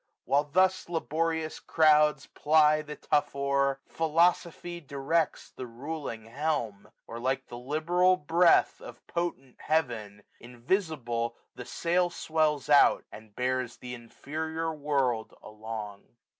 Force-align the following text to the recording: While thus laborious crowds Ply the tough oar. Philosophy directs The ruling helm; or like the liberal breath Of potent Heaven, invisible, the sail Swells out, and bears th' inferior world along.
While 0.25 0.45
thus 0.45 0.89
laborious 0.89 1.59
crowds 1.59 2.25
Ply 2.25 2.81
the 2.81 2.95
tough 2.95 3.35
oar. 3.35 3.81
Philosophy 3.87 4.79
directs 4.81 5.51
The 5.51 5.67
ruling 5.67 6.25
helm; 6.25 6.89
or 7.05 7.19
like 7.19 7.45
the 7.49 7.57
liberal 7.59 8.17
breath 8.17 8.81
Of 8.81 9.05
potent 9.05 9.57
Heaven, 9.61 10.23
invisible, 10.39 11.37
the 11.53 11.65
sail 11.65 12.09
Swells 12.09 12.67
out, 12.67 13.05
and 13.11 13.35
bears 13.35 13.77
th' 13.77 13.83
inferior 13.93 14.73
world 14.73 15.35
along. 15.43 16.07